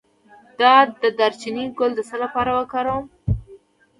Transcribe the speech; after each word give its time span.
د 0.59 0.61
دارچینی 1.19 1.65
ګل 1.77 1.91
د 1.95 1.99
څه 2.09 2.15
لپاره 2.23 2.51
وکاروم؟ 2.57 3.05